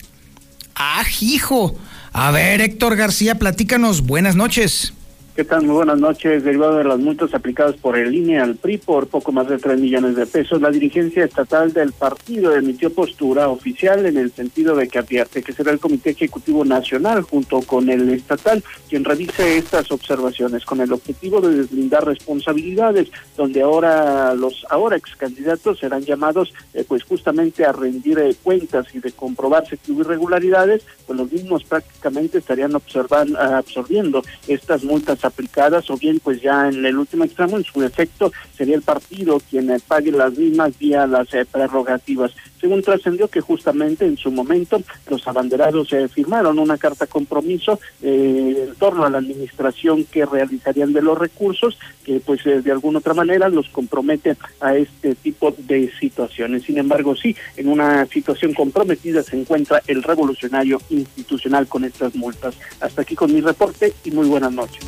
[0.75, 1.77] ¡Ah, hijo!
[2.11, 4.01] A ver, Héctor García, platícanos.
[4.01, 4.93] Buenas noches.
[5.35, 5.63] ¿Qué tal?
[5.63, 6.43] Muy buenas noches.
[6.43, 9.79] Derivado de las multas aplicadas por el INE al PRI por poco más de 3
[9.79, 14.87] millones de pesos, la dirigencia estatal del partido emitió postura oficial en el sentido de
[14.87, 19.91] que advierte que será el Comité Ejecutivo Nacional junto con el estatal quien revise estas
[19.91, 26.53] observaciones con el objetivo de deslindar responsabilidades, donde ahora los ahora ex candidatos serán llamados
[26.75, 31.31] eh, pues justamente a rendir eh, cuentas y de comprobarse que hubo irregularidades, pues los
[31.31, 37.23] mismos prácticamente estarían observando, absorbiendo estas multas aplicadas o bien pues ya en el último
[37.23, 41.45] extremo en su efecto sería el partido quien eh, pague las mismas vía las eh,
[41.45, 42.31] prerrogativas.
[42.59, 48.73] Según trascendió que justamente en su momento los abanderados eh, firmaron una carta compromiso en
[48.79, 53.49] torno a la administración que realizarían de los recursos que pues de alguna otra manera
[53.49, 56.63] los compromete a este tipo de situaciones.
[56.63, 62.55] Sin embargo, sí, en una situación comprometida se encuentra el revolucionario institucional con estas multas.
[62.79, 64.83] Hasta aquí con mi reporte y muy buenas noches.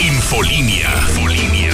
[0.00, 0.90] Infolinia.
[1.08, 1.70] Infolinia.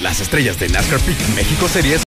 [0.00, 2.04] Las estrellas de NASCAR Peak México Series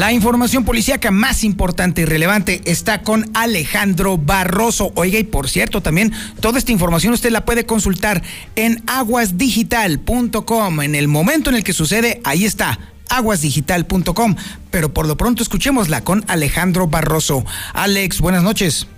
[0.00, 4.92] La información policíaca más importante y relevante está con Alejandro Barroso.
[4.94, 6.10] Oiga, y por cierto, también
[6.40, 8.22] toda esta información usted la puede consultar
[8.56, 10.80] en aguasdigital.com.
[10.80, 12.78] En el momento en el que sucede, ahí está
[13.10, 14.36] aguasdigital.com.
[14.70, 17.44] Pero por lo pronto escuchémosla con Alejandro Barroso.
[17.74, 18.88] Alex, buenas noches.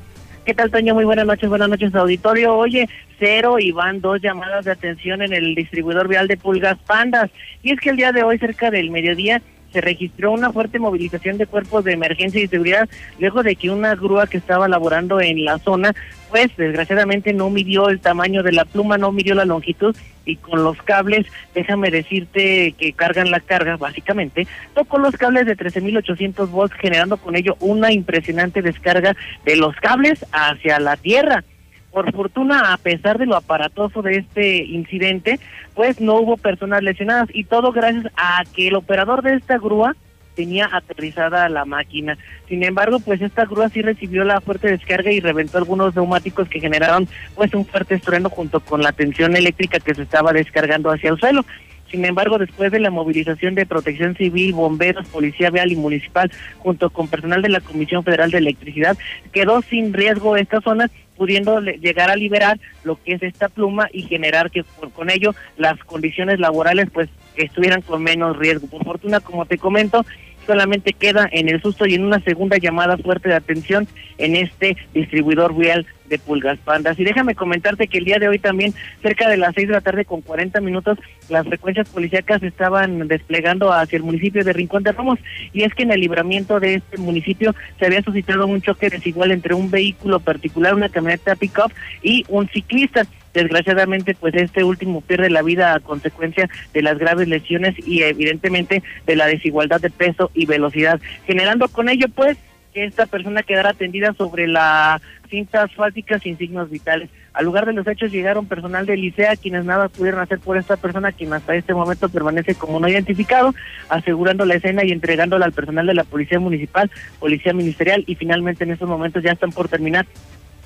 [0.47, 0.95] ¿Qué tal, Toño?
[0.95, 2.55] Muy buenas noches, buenas noches, auditorio.
[2.55, 2.89] Oye,
[3.19, 7.29] cero y van dos llamadas de atención en el distribuidor vial de Pulgas Pandas.
[7.65, 11.39] Y es que el día de hoy, cerca del mediodía, se registró una fuerte movilización
[11.39, 15.45] de cuerpos de emergencia y seguridad luego de que una grúa que estaba laborando en
[15.45, 15.95] la zona
[16.31, 20.65] pues desgraciadamente no midió el tamaño de la pluma, no midió la longitud y con
[20.65, 26.75] los cables, déjame decirte que cargan la carga básicamente, tocó los cables de 13.800 volts
[26.77, 31.45] generando con ello una impresionante descarga de los cables hacia la tierra.
[31.93, 35.39] Por fortuna, a pesar de lo aparatoso de este incidente,
[35.75, 39.95] pues no hubo personas lesionadas y todo gracias a que el operador de esta grúa
[40.35, 42.17] tenía aterrizada la máquina.
[42.49, 46.61] Sin embargo, pues esta grúa sí recibió la fuerte descarga y reventó algunos neumáticos que
[46.61, 51.11] generaron pues un fuerte estruendo junto con la tensión eléctrica que se estaba descargando hacia
[51.11, 51.45] el suelo.
[51.91, 56.89] Sin embargo, después de la movilización de protección civil, bomberos, policía vial y municipal, junto
[56.89, 58.97] con personal de la Comisión Federal de Electricidad,
[59.31, 64.03] quedó sin riesgo esta zona, pudiendo llegar a liberar lo que es esta pluma y
[64.03, 68.67] generar que con ello las condiciones laborales pues estuvieran con menos riesgo.
[68.67, 70.05] Por fortuna, como te comento,
[70.47, 73.87] solamente queda en el susto y en una segunda llamada fuerte de atención
[74.19, 76.99] en este distribuidor vial de pulgas pandas.
[76.99, 79.81] Y déjame comentarte que el día de hoy también, cerca de las seis de la
[79.81, 84.93] tarde con 40 minutos, las frecuencias policíacas estaban desplegando hacia el municipio de Rincón de
[84.93, 85.19] Ramos.
[85.53, 89.33] Y es que en el libramiento de este municipio se había suscitado un choque desigual
[89.33, 93.07] entre un vehículo particular, una camioneta pick-up y un ciclista.
[93.35, 98.83] Desgraciadamente, pues este último pierde la vida a consecuencia de las graves lesiones y evidentemente
[99.07, 102.37] de la desigualdad de peso y velocidad, generando con ello pues
[102.73, 107.09] que esta persona quedara atendida sobre la cinta asfáltica sin signos vitales.
[107.33, 110.77] Al lugar de los hechos llegaron personal de Licea, quienes nada pudieron hacer por esta
[110.77, 113.55] persona, quien hasta este momento permanece como no identificado,
[113.89, 118.65] asegurando la escena y entregándola al personal de la Policía Municipal, Policía Ministerial, y finalmente
[118.65, 120.07] en estos momentos ya están por terminar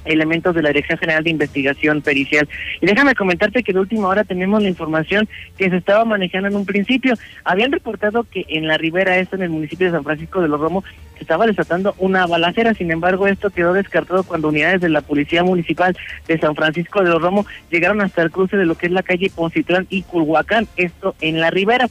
[0.07, 2.49] elementos de la Dirección General de Investigación Pericial.
[2.81, 6.57] Y déjame comentarte que de última hora tenemos la información que se estaba manejando en
[6.57, 7.15] un principio.
[7.45, 10.61] Habían reportado que en la ribera esta, en el municipio de San Francisco de los
[10.61, 12.75] Romos, se estaba desatando una balacera.
[12.75, 17.11] Sin embargo, esto quedó descartado cuando unidades de la Policía Municipal de San Francisco de
[17.11, 20.69] los Romos llegaron hasta el cruce de lo que es la calle Poncitlán y Culhuacán,
[20.77, 21.89] esto en la ribera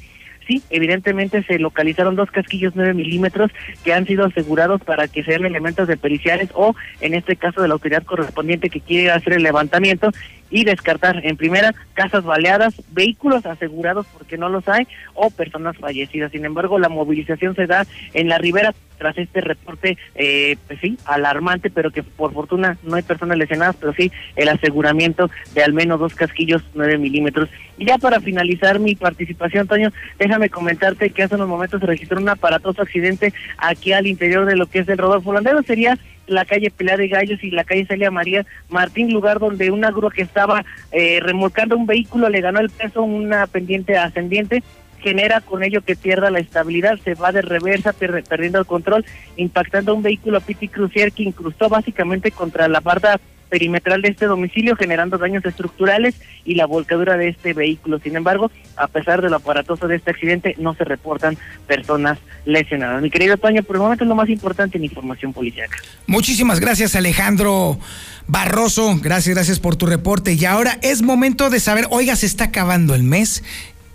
[0.47, 3.51] sí, evidentemente se localizaron dos casquillos 9 milímetros
[3.83, 7.67] que han sido asegurados para que sean elementos de periciales o, en este caso, de
[7.67, 10.11] la autoridad correspondiente que quiere hacer el levantamiento
[10.55, 16.31] y descartar en primera casas baleadas, vehículos asegurados porque no los hay o personas fallecidas.
[16.31, 20.97] Sin embargo, la movilización se da en la ribera tras este reporte, eh, pues sí,
[21.03, 25.73] alarmante, pero que por fortuna no hay personas lesionadas, pero sí el aseguramiento de al
[25.73, 27.49] menos dos casquillos 9 milímetros.
[27.77, 32.17] Y ya para finalizar mi participación, Antonio, déjame comentarte que hace unos momentos se registró
[32.17, 35.61] un aparatoso accidente aquí al interior de lo que es el Rodolfo Landero.
[35.63, 39.91] Sería la calle Pelea de Gallos y la calle Celia María Martín, lugar donde una
[39.91, 44.63] grúa que estaba eh, remolcando un vehículo le ganó el peso una pendiente ascendiente
[45.05, 49.05] genera con ello que pierda la estabilidad, se va de reversa perdiendo el control,
[49.37, 54.75] impactando un vehículo Piti Crucier que incrustó básicamente contra la barda perimetral de este domicilio,
[54.75, 57.99] generando daños estructurales y la volcadura de este vehículo.
[57.99, 63.01] Sin embargo, a pesar de lo aparatoso de este accidente, no se reportan personas lesionadas.
[63.01, 65.69] Mi querido Toño, por el momento es lo más importante en información policial.
[66.07, 67.79] Muchísimas gracias, Alejandro
[68.27, 68.97] Barroso.
[69.01, 70.33] Gracias, gracias por tu reporte.
[70.33, 73.43] Y ahora es momento de saber, oiga, se está acabando el mes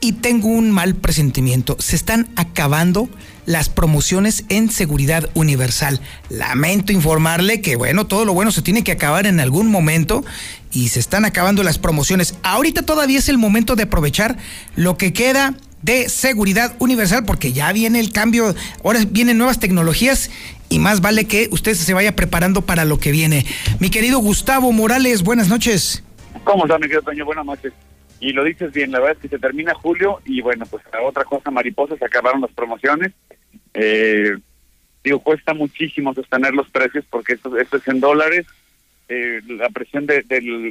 [0.00, 1.76] y tengo un mal presentimiento.
[1.78, 3.08] Se están acabando
[3.46, 6.00] las promociones en seguridad universal.
[6.28, 10.24] Lamento informarle que, bueno, todo lo bueno se tiene que acabar en algún momento
[10.72, 12.34] y se están acabando las promociones.
[12.42, 14.36] Ahorita todavía es el momento de aprovechar
[14.76, 20.30] lo que queda de seguridad universal porque ya viene el cambio, ahora vienen nuevas tecnologías
[20.68, 23.46] y más vale que usted se vaya preparando para lo que viene.
[23.80, 26.02] Mi querido Gustavo Morales, buenas noches.
[26.44, 27.24] ¿Cómo está, mi querido Toño?
[27.24, 27.72] Buenas noches.
[28.20, 31.24] Y lo dices bien, la verdad es que se termina julio y bueno, pues otra
[31.24, 33.12] cosa mariposa, se acabaron las promociones.
[33.72, 34.37] Eh,
[35.02, 38.46] digo, cuesta muchísimo sostener los precios porque esto, esto es en dólares,
[39.09, 40.22] eh, la presión de,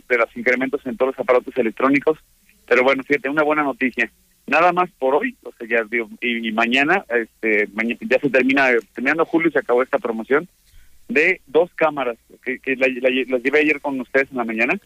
[0.08, 2.20] los incrementos en todos los aparatos electrónicos.
[2.68, 4.12] Pero bueno, fíjate, una buena noticia.
[4.46, 7.68] Nada más por hoy, o sea, ya digo, y, mañana, este,
[8.02, 10.48] ya se termina, terminando julio se acabó esta promoción
[11.08, 12.90] de dos cámaras que, que las
[13.42, 14.80] llevé ayer con ustedes en la mañana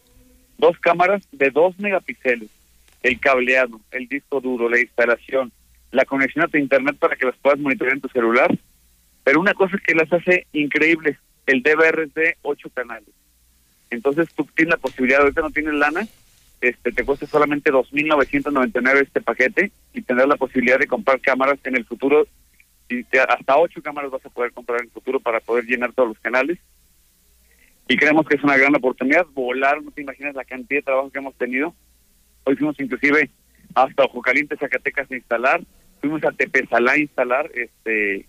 [0.58, 2.48] dos cámaras de dos megapíxeles,
[3.02, 5.52] el cableado, el disco duro, la instalación,
[5.90, 8.56] la conexión a tu internet para que las puedas monitorear en tu celular.
[9.22, 13.08] Pero una cosa que las hace increíbles, el DVR es de ocho canales.
[13.90, 16.06] Entonces tú tienes la posibilidad, ahorita no tienes lana,
[16.60, 21.76] este te cuesta solamente 2.999 este paquete y tendrás la posibilidad de comprar cámaras en
[21.76, 22.26] el futuro.
[22.88, 26.10] Y hasta ocho cámaras vas a poder comprar en el futuro para poder llenar todos
[26.10, 26.58] los canales
[27.88, 29.26] y creemos que es una gran oportunidad.
[29.34, 31.74] Volar, no te imaginas la cantidad de trabajo que hemos tenido.
[32.44, 33.30] Hoy fuimos inclusive
[33.74, 35.60] hasta Ojo Caliente, Zacatecas a instalar,
[36.00, 37.50] fuimos a Tepezalá a instalar.
[37.54, 38.26] este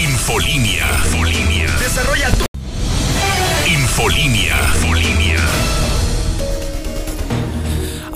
[0.00, 0.86] Infolínea.
[1.04, 1.70] Infolínea.
[1.78, 2.46] Desarrolla tu.
[3.70, 4.56] Infolínea.
[4.74, 5.37] Infolínea.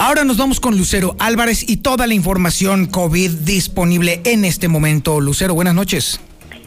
[0.05, 5.21] Ahora nos vamos con Lucero Álvarez y toda la información COVID disponible en este momento.
[5.21, 6.19] Lucero, buenas noches.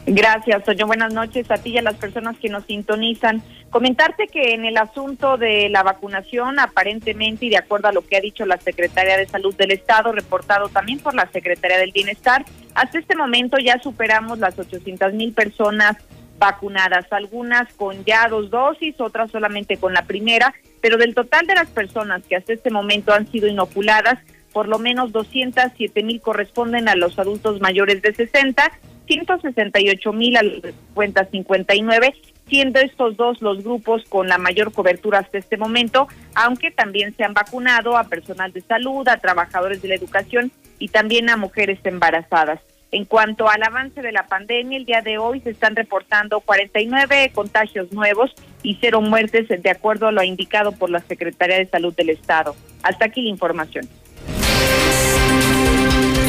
[0.06, 0.88] Gracias, Toño.
[0.88, 3.44] Buenas noches a ti y a las personas que nos sintonizan.
[3.72, 8.16] Comentarte que en el asunto de la vacunación, aparentemente, y de acuerdo a lo que
[8.16, 12.46] ha dicho la Secretaría de Salud del Estado, reportado también por la Secretaría del Bienestar,
[12.74, 15.98] hasta este momento ya superamos las 800 mil personas
[16.38, 21.56] vacunadas, algunas con ya dos dosis, otras solamente con la primera, pero del total de
[21.56, 24.20] las personas que hasta este momento han sido inoculadas,
[24.54, 28.72] por lo menos 207 mil corresponden a los adultos mayores de 60,
[29.08, 32.16] 168 mil a los de 50 59,
[32.48, 37.24] siendo estos dos los grupos con la mayor cobertura hasta este momento, aunque también se
[37.24, 41.80] han vacunado a personal de salud, a trabajadores de la educación y también a mujeres
[41.84, 42.60] embarazadas.
[42.92, 47.32] En cuanto al avance de la pandemia, el día de hoy se están reportando 49
[47.34, 48.32] contagios nuevos
[48.64, 52.56] y cero muertes, de acuerdo a lo indicado por la Secretaría de Salud del Estado.
[52.84, 53.90] Hasta aquí la información.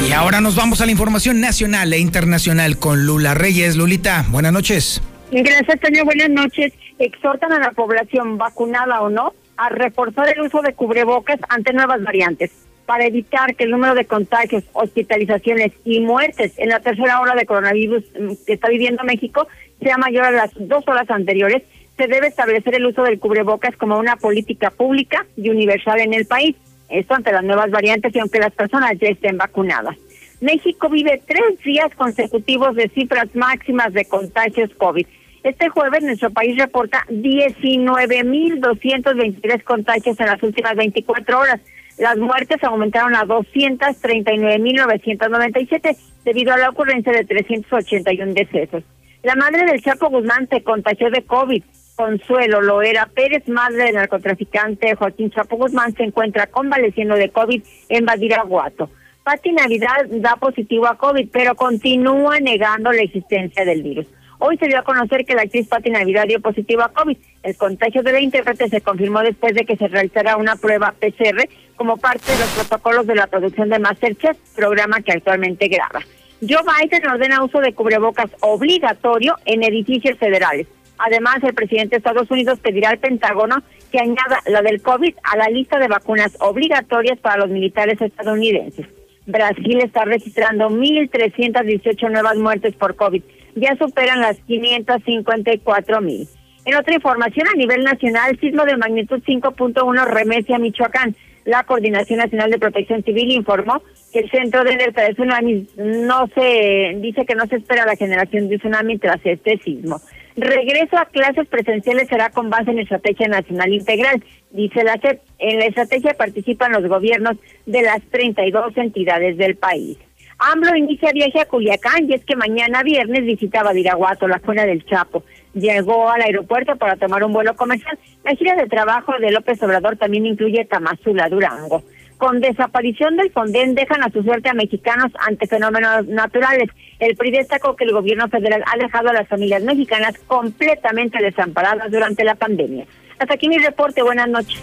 [0.09, 3.77] Y ahora nos vamos a la información nacional e internacional con Lula Reyes.
[3.77, 5.03] Lulita, buenas noches.
[5.31, 6.05] Gracias, Toño.
[6.05, 6.73] Buenas noches.
[6.99, 12.03] Exhortan a la población, vacunada o no, a reforzar el uso de cubrebocas ante nuevas
[12.03, 17.35] variantes para evitar que el número de contagios, hospitalizaciones y muertes en la tercera ola
[17.35, 19.47] de coronavirus mm, que está viviendo México
[19.83, 21.63] sea mayor a las dos horas anteriores.
[21.97, 26.27] Se debe establecer el uso del cubrebocas como una política pública y universal en el
[26.27, 26.55] país.
[26.89, 29.97] Esto ante las nuevas variantes y aunque las personas ya estén vacunadas.
[30.41, 35.05] México vive tres días consecutivos de cifras máximas de contagios COVID.
[35.43, 41.61] Este jueves nuestro país reporta 19.223 contagios en las últimas 24 horas.
[41.99, 48.85] Las muertes aumentaron a 239.997 debido a la ocurrencia de 381 decesos.
[49.23, 51.63] La madre del Chapo Guzmán se contagió de COVID.
[51.97, 58.05] Consuelo Loera Pérez, madre del narcotraficante Joaquín Chapo Guzmán, se encuentra convaleciendo de COVID en
[58.05, 58.91] Badiraguato.
[59.25, 64.07] Pati Navidad da positivo a COVID, pero continúa negando la existencia del virus.
[64.39, 67.17] Hoy se dio a conocer que la actriz Pati Navidad dio positivo a COVID.
[67.43, 71.49] El contagio de la intérprete se confirmó después de que se realizara una prueba PCR
[71.77, 76.01] como parte de los protocolos de la producción de Masterchef, programa que actualmente graba.
[76.41, 80.67] Joe Biden ordena uso de cubrebocas obligatorio en edificios federales.
[80.99, 85.37] Además, el presidente de Estados Unidos pedirá al Pentágono que añada la del COVID a
[85.37, 88.87] la lista de vacunas obligatorias para los militares estadounidenses.
[89.27, 93.23] Brasil está registrando 1.318 nuevas muertes por COVID.
[93.57, 96.29] Ya superan las 554 mil.
[96.65, 101.15] En otra información, a nivel nacional, sismo de magnitud 5.1 remece a Michoacán.
[101.45, 103.83] La Coordinación Nacional de Protección Civil informó
[104.13, 107.95] que el Centro de Alerta de Tsunamis no se dice que no se espera la
[107.95, 110.01] generación de tsunami tras este sismo.
[110.37, 115.21] Regreso a clases presenciales será con base en Estrategia Nacional Integral, dice la SEP.
[115.39, 119.99] En la estrategia participan los gobiernos de las 32 entidades del país.
[120.39, 124.85] AMLO inicia viaje a Culiacán y es que mañana viernes visitaba Diraguato, la zona del
[124.85, 125.25] Chapo.
[125.55, 127.99] Llegó al aeropuerto para tomar un vuelo comercial.
[128.23, 131.83] La gira de trabajo de López Obrador también incluye Tamazula, Durango.
[132.19, 136.69] Con desaparición del Fonden dejan a su suerte a mexicanos ante fenómenos naturales.
[136.99, 141.91] El PRI destacó que el gobierno federal ha dejado a las familias mexicanas completamente desamparadas
[141.91, 142.87] durante la pandemia.
[143.19, 144.03] Hasta aquí mi reporte.
[144.03, 144.61] Buenas noches.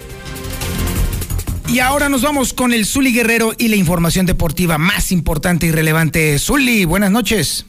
[1.74, 5.71] Y ahora nos vamos con el Zuli Guerrero y la información deportiva más importante y
[5.71, 6.38] relevante.
[6.38, 7.65] Zuli, buenas noches.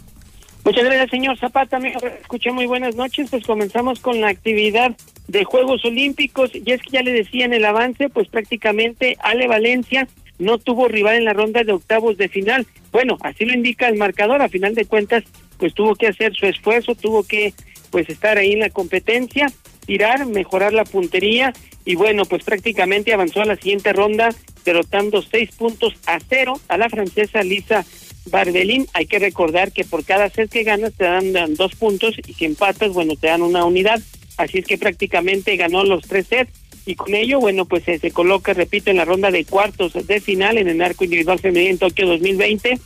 [0.63, 1.79] Muchas gracias, señor Zapata.
[1.79, 3.31] Me escuché muy buenas noches.
[3.31, 4.95] Pues comenzamos con la actividad
[5.27, 6.51] de Juegos Olímpicos.
[6.53, 10.07] Y es que ya le decía en el avance, pues prácticamente Ale Valencia
[10.39, 12.67] no tuvo rival en la ronda de octavos de final.
[12.93, 14.43] Bueno, así lo indica el marcador.
[14.43, 15.25] A final de cuentas,
[15.57, 17.55] pues tuvo que hacer su esfuerzo, tuvo que
[17.91, 19.47] pues estar ahí en la competencia,
[19.85, 21.53] tirar, mejorar la puntería
[21.85, 24.31] y bueno, pues prácticamente avanzó a la siguiente ronda
[24.65, 27.85] derrotando seis puntos a cero a la francesa Lisa
[28.31, 28.87] Barbelín.
[28.95, 32.45] Hay que recordar que por cada set que ganas te dan, dos puntos y si
[32.47, 34.01] empatas, bueno, te dan una unidad.
[34.37, 36.53] Así es que prácticamente ganó los tres sets
[36.87, 40.59] y con ello, bueno, pues se coloca, repito, en la ronda de cuartos de final
[40.59, 42.79] en el arco individual femenino en Tokio 2020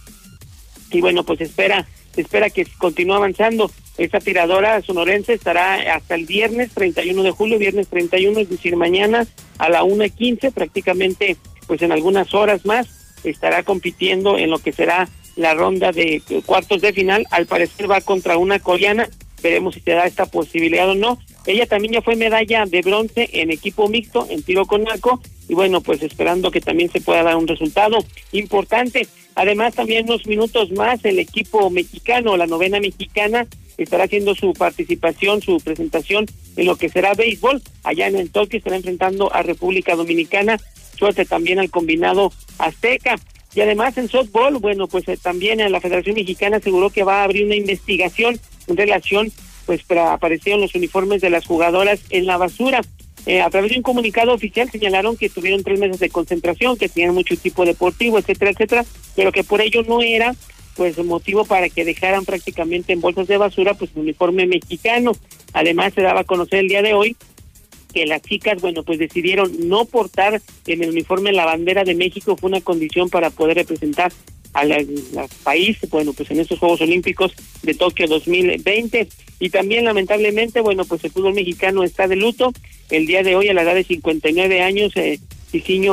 [0.91, 1.87] y bueno, pues espera,
[2.23, 3.71] espera que continúe avanzando.
[3.97, 9.27] Esta tiradora sonorense estará hasta el viernes 31 de julio, viernes 31, es decir, mañana
[9.59, 12.89] a la 1.15, prácticamente pues en algunas horas más,
[13.25, 17.27] estará compitiendo en lo que será la ronda de cuartos de final.
[17.31, 19.09] Al parecer va contra una coreana,
[19.43, 21.19] veremos si se da esta posibilidad o no.
[21.47, 25.55] Ella también ya fue medalla de bronce en equipo mixto, en tiro con arco, y
[25.55, 27.99] bueno, pues esperando que también se pueda dar un resultado
[28.33, 29.07] importante.
[29.39, 35.43] Además, también unos minutos más, el equipo mexicano, la novena mexicana, estará haciendo su participación,
[35.43, 36.27] su presentación
[36.57, 37.63] en lo que será béisbol.
[37.85, 40.59] Allá en el Tokio estará enfrentando a República Dominicana,
[40.99, 43.15] suerte también al combinado azteca.
[43.55, 47.23] Y además en softball, bueno, pues eh, también la Federación Mexicana aseguró que va a
[47.23, 49.31] abrir una investigación en relación,
[49.67, 52.81] pues para aparecieron los uniformes de las jugadoras en la basura.
[53.27, 56.89] Eh, a través de un comunicado oficial señalaron que tuvieron tres meses de concentración, que
[56.89, 58.85] tenían mucho tipo deportivo, etcétera, etcétera,
[59.17, 60.35] pero que por ello no era
[60.77, 65.13] pues motivo para que dejaran prácticamente en bolsas de basura pues el uniforme mexicano.
[65.53, 67.17] Además se daba a conocer el día de hoy
[67.93, 72.37] que las chicas, bueno, pues decidieron no portar en el uniforme la bandera de México,
[72.37, 74.13] fue una condición para poder representar
[74.61, 74.87] al,
[75.43, 77.33] país, bueno, pues en estos Juegos Olímpicos
[77.63, 79.09] de Tokio 2020.
[79.41, 82.53] Y también, lamentablemente, bueno, pues el fútbol mexicano está de luto.
[82.91, 85.21] El día de hoy, a la edad de 59 años, eh,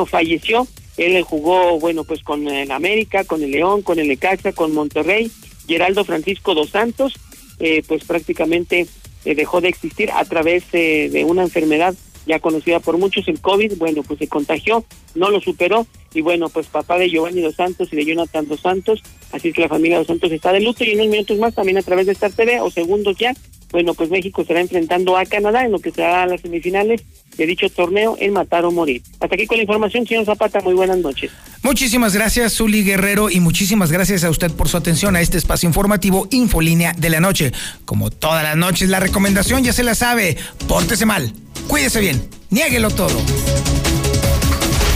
[0.06, 0.66] falleció.
[0.96, 5.30] Él jugó, bueno, pues con el América, con el León, con el Necaxa, con Monterrey.
[5.66, 7.14] Geraldo Francisco dos Santos,
[7.58, 8.86] eh, pues prácticamente
[9.24, 11.94] eh, dejó de existir a través eh, de una enfermedad
[12.26, 16.48] ya conocida por muchos, el COVID, bueno, pues se contagió, no lo superó, y bueno,
[16.48, 19.02] pues papá de Giovanni Dos Santos y de Jonathan Dos Santos,
[19.32, 21.78] así que la familia Dos Santos está de luto, y en unos minutos más también
[21.78, 23.32] a través de Star TV, o segundos ya,
[23.72, 27.02] bueno, pues México estará enfrentando a Canadá en lo que será las semifinales
[27.36, 29.02] de dicho torneo en Matar o Morir.
[29.20, 31.30] Hasta aquí con la información, señor Zapata, muy buenas noches.
[31.62, 35.68] Muchísimas gracias, Zuli Guerrero, y muchísimas gracias a usted por su atención a este espacio
[35.68, 37.52] informativo Infolínea de la Noche.
[37.84, 40.36] Como todas las noches, la recomendación ya se la sabe,
[40.68, 41.32] pórtese mal,
[41.68, 43.14] cuídese bien, niéguelo todo.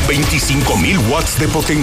[0.09, 1.81] 25 mil watts de potencia.